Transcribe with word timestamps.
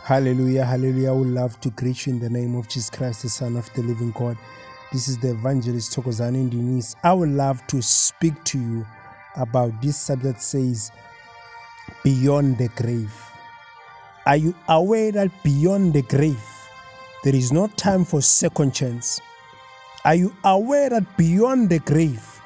Hallelujah, 0.00 0.64
hallelujah. 0.64 1.14
Would 1.14 1.28
love 1.28 1.60
to 1.60 1.70
greet 1.70 2.06
you 2.06 2.14
in 2.14 2.20
the 2.20 2.30
name 2.30 2.56
of 2.56 2.68
Jesus 2.68 2.90
Christ, 2.90 3.22
the 3.22 3.28
Son 3.28 3.56
of 3.56 3.72
the 3.74 3.82
living 3.82 4.12
God. 4.12 4.36
This 4.92 5.08
is 5.08 5.18
the 5.18 5.30
evangelist 5.30 5.96
Tokozani 5.96 6.50
Denise. 6.50 6.96
I 7.04 7.12
would 7.12 7.28
love 7.30 7.64
to 7.68 7.80
speak 7.82 8.42
to 8.44 8.58
you 8.58 8.86
about 9.36 9.80
this 9.80 9.96
subject 9.96 10.42
says 10.42 10.90
beyond 12.04 12.58
the 12.58 12.68
grave. 12.76 13.14
Are 14.26 14.36
you 14.36 14.54
aware 14.68 15.12
that 15.12 15.30
beyond 15.44 15.94
the 15.94 16.02
grave 16.02 16.42
there 17.24 17.34
is 17.34 17.52
no 17.52 17.68
time 17.68 18.04
for 18.04 18.20
second 18.22 18.74
chance? 18.74 19.20
Are 20.04 20.14
you 20.16 20.34
aware 20.44 20.90
that 20.90 21.16
beyond 21.16 21.70
the 21.70 21.78
grave 21.80 22.40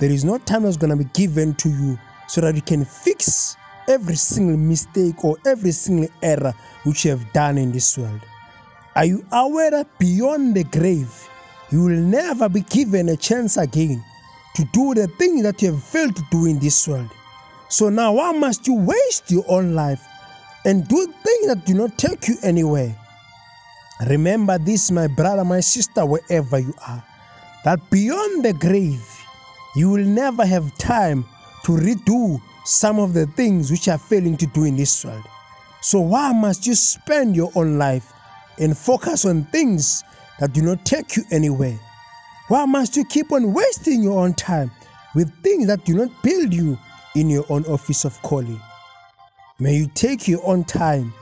there 0.00 0.10
is 0.10 0.24
no 0.24 0.38
time 0.38 0.62
that's 0.62 0.76
going 0.76 0.90
to 0.90 0.96
be 0.96 1.10
given 1.12 1.54
to 1.56 1.68
you 1.68 1.98
so 2.28 2.40
that 2.40 2.54
you 2.54 2.62
can 2.62 2.84
fix 2.84 3.56
every 3.90 4.14
single 4.14 4.56
mistake 4.56 5.24
or 5.24 5.36
every 5.44 5.72
single 5.72 6.08
error 6.22 6.54
which 6.84 7.04
you 7.04 7.10
have 7.10 7.32
done 7.32 7.58
in 7.58 7.72
this 7.72 7.98
world? 7.98 8.20
Are 8.94 9.04
you 9.04 9.24
aware 9.32 9.70
that 9.72 9.98
beyond 9.98 10.54
the 10.54 10.64
grave, 10.64 11.28
you 11.70 11.82
will 11.84 12.00
never 12.00 12.48
be 12.48 12.60
given 12.62 13.08
a 13.08 13.16
chance 13.16 13.56
again 13.56 14.02
to 14.54 14.64
do 14.72 14.94
the 14.94 15.08
thing 15.18 15.42
that 15.42 15.60
you 15.60 15.72
have 15.72 15.82
failed 15.82 16.16
to 16.16 16.22
do 16.30 16.46
in 16.46 16.58
this 16.60 16.86
world? 16.86 17.10
So 17.68 17.88
now, 17.88 18.12
why 18.12 18.32
must 18.32 18.66
you 18.66 18.74
waste 18.74 19.30
your 19.30 19.44
own 19.48 19.74
life 19.74 20.04
and 20.64 20.86
do 20.88 21.06
things 21.06 21.46
that 21.46 21.66
do 21.66 21.74
not 21.74 21.98
take 21.98 22.28
you 22.28 22.36
anywhere? 22.42 22.96
Remember 24.08 24.58
this, 24.58 24.90
my 24.90 25.08
brother, 25.08 25.44
my 25.44 25.60
sister, 25.60 26.06
wherever 26.06 26.58
you 26.58 26.74
are, 26.86 27.04
that 27.64 27.78
beyond 27.90 28.44
the 28.44 28.52
grave, 28.52 29.04
you 29.76 29.90
will 29.90 30.04
never 30.04 30.44
have 30.44 30.76
time 30.78 31.24
to 31.64 31.72
redo 31.72 32.40
some 32.70 33.00
of 33.00 33.14
the 33.14 33.26
things 33.26 33.70
which 33.70 33.88
are 33.88 33.98
failing 33.98 34.36
to 34.36 34.46
do 34.46 34.64
in 34.64 34.76
this 34.76 35.04
world. 35.04 35.24
So, 35.82 36.00
why 36.00 36.32
must 36.32 36.66
you 36.66 36.74
spend 36.74 37.34
your 37.34 37.50
own 37.56 37.78
life 37.78 38.12
and 38.58 38.76
focus 38.76 39.24
on 39.24 39.44
things 39.46 40.04
that 40.38 40.52
do 40.52 40.62
not 40.62 40.84
take 40.84 41.16
you 41.16 41.24
anywhere? 41.32 41.78
Why 42.48 42.64
must 42.66 42.96
you 42.96 43.04
keep 43.04 43.32
on 43.32 43.52
wasting 43.52 44.02
your 44.02 44.20
own 44.20 44.34
time 44.34 44.70
with 45.14 45.32
things 45.42 45.66
that 45.66 45.84
do 45.84 45.94
not 45.94 46.10
build 46.22 46.52
you 46.54 46.78
in 47.16 47.28
your 47.28 47.44
own 47.48 47.64
office 47.66 48.04
of 48.04 48.20
calling? 48.22 48.60
May 49.58 49.76
you 49.76 49.88
take 49.88 50.28
your 50.28 50.40
own 50.46 50.64
time 50.64 51.12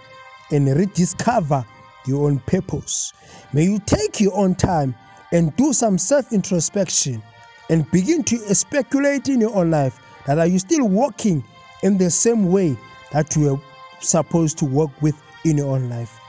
and 0.50 0.66
rediscover 0.68 1.64
your 2.06 2.26
own 2.26 2.40
purpose. 2.40 3.12
May 3.52 3.64
you 3.64 3.78
take 3.86 4.20
your 4.20 4.36
own 4.36 4.54
time 4.54 4.94
and 5.32 5.54
do 5.56 5.72
some 5.72 5.98
self 5.98 6.32
introspection 6.32 7.22
and 7.70 7.90
begin 7.90 8.22
to 8.24 8.54
speculate 8.54 9.28
in 9.28 9.40
your 9.40 9.54
own 9.54 9.70
life 9.70 9.98
that 10.28 10.38
are 10.38 10.46
you 10.46 10.58
still 10.58 10.86
walking 10.86 11.42
in 11.82 11.96
the 11.96 12.10
same 12.10 12.52
way 12.52 12.76
that 13.12 13.34
you 13.34 13.50
were 13.50 13.60
supposed 14.00 14.58
to 14.58 14.66
walk 14.66 14.90
with 15.00 15.20
in 15.46 15.56
your 15.56 15.74
own 15.74 15.88
life. 15.88 16.20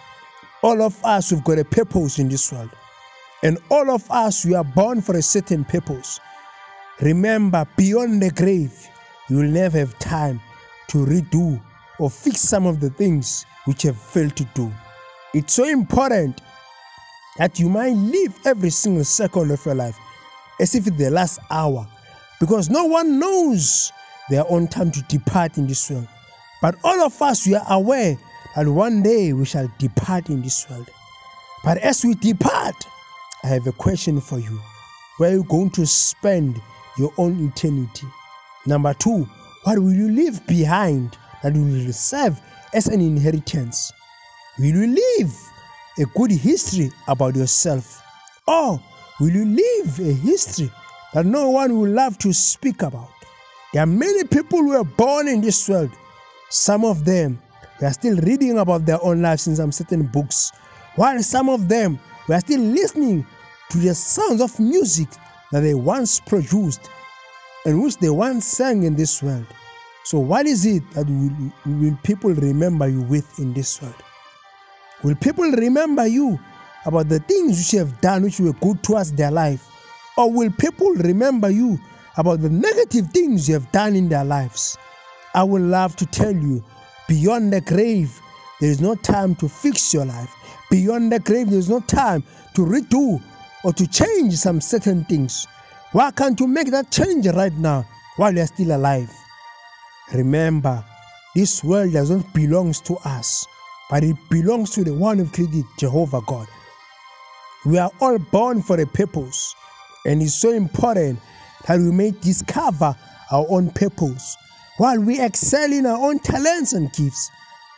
All 0.63 0.81
of 0.81 1.03
us, 1.03 1.33
we've 1.33 1.43
got 1.43 1.59
a 1.59 1.65
purpose 1.65 2.17
in 2.17 2.29
this 2.29 2.49
world. 2.49 2.69
And 3.43 3.59
all 3.69 3.91
of 3.91 4.09
us, 4.09 4.45
we 4.45 4.55
are 4.55 4.63
born 4.63 5.01
for 5.01 5.17
a 5.17 5.21
certain 5.21 5.65
purpose. 5.65 6.21
Remember, 7.01 7.67
beyond 7.75 8.21
the 8.21 8.31
grave, 8.31 8.87
you 9.29 9.37
will 9.37 9.49
never 9.49 9.77
have 9.77 9.99
time 9.99 10.39
to 10.87 10.99
redo 10.99 11.61
or 11.99 12.09
fix 12.09 12.39
some 12.39 12.65
of 12.65 12.79
the 12.79 12.89
things 12.91 13.45
which 13.65 13.81
have 13.81 13.97
failed 13.97 14.37
to 14.37 14.45
do. 14.55 14.71
It's 15.33 15.53
so 15.53 15.65
important 15.67 16.39
that 17.37 17.59
you 17.59 17.67
might 17.67 17.95
live 17.95 18.33
every 18.45 18.69
single 18.69 19.03
second 19.03 19.51
of 19.51 19.65
your 19.65 19.75
life 19.75 19.97
as 20.61 20.73
if 20.73 20.87
it's 20.87 20.97
the 20.97 21.09
last 21.09 21.39
hour 21.51 21.85
because 22.39 22.69
no 22.69 22.85
one 22.85 23.19
knows 23.19 23.91
their 24.29 24.49
own 24.49 24.67
time 24.67 24.91
to 24.91 25.01
depart 25.03 25.57
in 25.57 25.67
this 25.67 25.89
world. 25.89 26.07
But 26.61 26.75
all 26.83 27.01
of 27.01 27.21
us, 27.21 27.45
we 27.45 27.55
are 27.55 27.65
aware 27.69 28.17
that 28.55 28.67
one 28.67 29.01
day 29.03 29.33
we 29.33 29.45
shall 29.45 29.71
depart 29.77 30.29
in 30.29 30.41
this 30.41 30.69
world. 30.69 30.89
But 31.63 31.77
as 31.79 32.03
we 32.03 32.15
depart, 32.15 32.75
I 33.43 33.47
have 33.47 33.67
a 33.67 33.71
question 33.71 34.21
for 34.21 34.39
you. 34.39 34.59
Where 35.17 35.31
are 35.31 35.33
you 35.33 35.43
going 35.43 35.69
to 35.71 35.85
spend 35.85 36.61
your 36.97 37.11
own 37.17 37.47
eternity? 37.47 38.07
Number 38.65 38.93
two, 38.93 39.27
what 39.63 39.79
will 39.79 39.93
you 39.93 40.09
leave 40.09 40.45
behind 40.47 41.17
that 41.43 41.55
you 41.55 41.61
will 41.61 41.93
serve 41.93 42.39
as 42.73 42.87
an 42.87 43.01
inheritance? 43.01 43.91
Will 44.57 44.65
you 44.65 44.87
leave 44.87 45.33
a 45.99 46.05
good 46.17 46.31
history 46.31 46.91
about 47.07 47.35
yourself? 47.35 48.01
Or 48.47 48.79
will 49.19 49.29
you 49.29 49.45
leave 49.45 49.99
a 49.99 50.13
history 50.13 50.71
that 51.13 51.25
no 51.25 51.49
one 51.49 51.77
will 51.77 51.89
love 51.89 52.17
to 52.19 52.33
speak 52.33 52.81
about? 52.81 53.09
There 53.73 53.83
are 53.83 53.87
many 53.87 54.23
people 54.23 54.59
who 54.59 54.73
are 54.73 54.83
born 54.83 55.27
in 55.27 55.41
this 55.41 55.69
world. 55.69 55.91
Some 56.49 56.83
of 56.83 57.05
them 57.05 57.39
we 57.79 57.87
are 57.87 57.93
still 57.93 58.17
reading 58.17 58.57
about 58.57 58.85
their 58.85 59.01
own 59.03 59.21
lives 59.21 59.47
in 59.47 59.55
some 59.55 59.71
certain 59.71 60.03
books, 60.07 60.51
while 60.95 61.21
some 61.21 61.49
of 61.49 61.69
them 61.69 61.99
we 62.27 62.35
are 62.35 62.39
still 62.41 62.59
listening 62.61 63.25
to 63.69 63.77
the 63.77 63.93
sounds 63.95 64.41
of 64.41 64.59
music 64.59 65.07
that 65.51 65.61
they 65.61 65.73
once 65.73 66.19
produced 66.19 66.89
and 67.65 67.81
which 67.81 67.97
they 67.97 68.09
once 68.09 68.45
sang 68.45 68.83
in 68.83 68.95
this 68.95 69.21
world. 69.21 69.45
So, 70.03 70.19
what 70.19 70.45
is 70.45 70.65
it 70.65 70.83
that 70.91 71.05
will, 71.07 71.77
will 71.79 71.97
people 72.03 72.31
remember 72.31 72.87
you 72.87 73.01
with 73.01 73.37
in 73.39 73.53
this 73.53 73.81
world? 73.81 73.95
Will 75.03 75.15
people 75.15 75.45
remember 75.45 76.07
you 76.07 76.39
about 76.85 77.09
the 77.09 77.19
things 77.19 77.57
which 77.57 77.73
you 77.73 77.79
have 77.79 78.01
done 78.01 78.23
which 78.23 78.39
were 78.39 78.53
good 78.53 78.81
towards 78.83 79.11
their 79.11 79.31
life? 79.31 79.68
Or 80.19 80.29
will 80.29 80.51
people 80.51 80.91
remember 80.95 81.49
you 81.49 81.79
about 82.17 82.41
the 82.41 82.49
negative 82.49 83.09
things 83.13 83.47
you 83.47 83.53
have 83.53 83.71
done 83.71 83.95
in 83.95 84.09
their 84.09 84.25
lives? 84.25 84.77
I 85.33 85.43
would 85.43 85.61
love 85.61 85.95
to 85.95 86.05
tell 86.05 86.35
you 86.35 86.61
beyond 87.07 87.53
the 87.53 87.61
grave, 87.61 88.19
there 88.59 88.69
is 88.69 88.81
no 88.81 88.95
time 88.95 89.33
to 89.35 89.47
fix 89.47 89.93
your 89.93 90.03
life. 90.03 90.29
Beyond 90.69 91.13
the 91.13 91.19
grave, 91.19 91.49
there 91.49 91.57
is 91.57 91.69
no 91.69 91.79
time 91.79 92.23
to 92.55 92.65
redo 92.65 93.21
or 93.63 93.71
to 93.71 93.87
change 93.87 94.33
some 94.33 94.59
certain 94.59 95.05
things. 95.05 95.47
Why 95.93 96.11
can't 96.11 96.37
you 96.37 96.47
make 96.47 96.69
that 96.71 96.91
change 96.91 97.25
right 97.27 97.53
now 97.53 97.85
while 98.17 98.35
you 98.35 98.41
are 98.41 98.47
still 98.47 98.75
alive? 98.75 99.09
Remember, 100.13 100.83
this 101.33 101.63
world 101.63 101.93
does 101.93 102.09
not 102.11 102.33
belong 102.33 102.73
to 102.73 102.97
us, 103.05 103.47
but 103.89 104.03
it 104.03 104.17
belongs 104.29 104.71
to 104.71 104.83
the 104.83 104.93
one 104.93 105.19
who 105.19 105.27
created 105.27 105.63
Jehovah 105.79 106.19
God. 106.27 106.47
We 107.65 107.77
are 107.77 107.91
all 108.01 108.17
born 108.17 108.61
for 108.61 108.77
a 108.81 108.85
purpose, 108.85 109.55
and 110.05 110.21
it's 110.21 110.35
so 110.35 110.51
important 110.51 111.19
that 111.67 111.79
we 111.79 111.91
may 111.91 112.11
discover 112.11 112.95
our 113.31 113.45
own 113.49 113.69
purpose 113.71 114.35
while 114.77 114.99
we 114.99 115.19
excel 115.21 115.71
in 115.71 115.85
our 115.85 115.97
own 115.97 116.19
talents 116.19 116.73
and 116.73 116.91
gifts. 116.93 117.29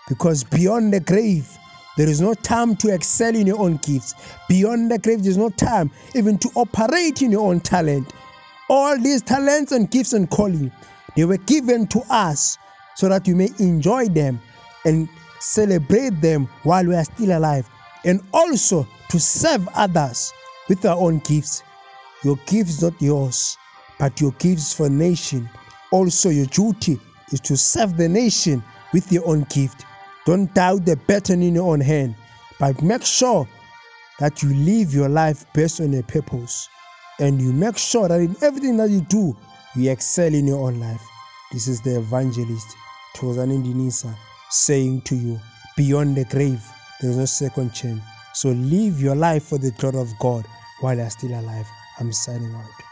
Because 0.07 0.43
beyond 0.43 0.93
the 0.93 0.99
grave, 0.99 1.49
there 1.97 2.07
is 2.07 2.21
no 2.21 2.33
time 2.33 2.75
to 2.77 2.93
excel 2.93 3.35
in 3.35 3.47
your 3.47 3.59
own 3.59 3.77
gifts. 3.77 4.15
Beyond 4.47 4.91
the 4.91 4.99
grave, 4.99 5.23
there's 5.23 5.37
no 5.37 5.49
time 5.49 5.91
even 6.15 6.37
to 6.39 6.49
operate 6.55 7.21
in 7.21 7.31
your 7.31 7.49
own 7.49 7.59
talent. 7.59 8.13
All 8.69 8.97
these 8.97 9.21
talents 9.21 9.71
and 9.71 9.89
gifts 9.89 10.13
and 10.13 10.29
calling, 10.29 10.71
they 11.15 11.25
were 11.25 11.37
given 11.37 11.87
to 11.87 12.01
us 12.09 12.57
so 12.95 13.09
that 13.09 13.27
we 13.27 13.33
may 13.33 13.49
enjoy 13.59 14.07
them 14.07 14.39
and 14.85 15.09
celebrate 15.39 16.21
them 16.21 16.47
while 16.63 16.85
we 16.85 16.95
are 16.95 17.03
still 17.03 17.37
alive, 17.37 17.67
and 18.05 18.21
also 18.33 18.87
to 19.09 19.19
serve 19.19 19.67
others 19.75 20.31
with 20.69 20.85
our 20.85 20.97
own 20.97 21.19
gifts. 21.19 21.63
Your 22.23 22.37
gifts 22.45 22.81
not 22.81 23.01
yours, 23.01 23.57
but 23.99 24.21
your 24.21 24.31
gifts 24.33 24.73
for 24.73 24.89
nation. 24.89 25.49
Also, 25.91 26.29
your 26.29 26.45
duty 26.47 26.99
is 27.31 27.39
to 27.41 27.57
serve 27.57 27.97
the 27.97 28.07
nation 28.07 28.63
with 28.93 29.11
your 29.11 29.27
own 29.27 29.45
gift. 29.49 29.85
Don't 30.25 30.53
doubt 30.53 30.85
the 30.85 30.95
baton 31.07 31.41
in 31.41 31.55
your 31.55 31.71
own 31.71 31.81
hand, 31.81 32.15
but 32.59 32.81
make 32.83 33.03
sure 33.03 33.47
that 34.19 34.43
you 34.43 34.53
live 34.53 34.93
your 34.93 35.09
life 35.09 35.45
based 35.53 35.81
on 35.81 35.93
a 35.95 36.03
purpose. 36.03 36.69
And 37.19 37.41
you 37.41 37.51
make 37.53 37.77
sure 37.77 38.07
that 38.07 38.19
in 38.19 38.35
everything 38.41 38.77
that 38.77 38.89
you 38.89 39.01
do, 39.01 39.35
you 39.75 39.89
excel 39.91 40.33
in 40.33 40.47
your 40.47 40.67
own 40.67 40.79
life. 40.79 41.01
This 41.51 41.67
is 41.67 41.81
the 41.81 41.97
evangelist, 41.97 42.67
Tozan 43.15 43.49
Denisa, 43.63 44.15
saying 44.49 45.01
to 45.01 45.15
you, 45.15 45.39
beyond 45.75 46.15
the 46.15 46.25
grave, 46.25 46.63
there 47.01 47.09
is 47.09 47.17
no 47.17 47.25
second 47.25 47.73
chance. 47.73 48.01
So 48.33 48.49
live 48.49 49.01
your 49.01 49.15
life 49.15 49.43
for 49.43 49.57
the 49.57 49.71
glory 49.71 49.99
of 49.99 50.09
God 50.19 50.45
while 50.81 50.95
you 50.95 51.01
are 51.01 51.09
still 51.09 51.39
alive. 51.39 51.67
I'm 52.01 52.11
signing 52.11 52.55
out. 52.55 52.83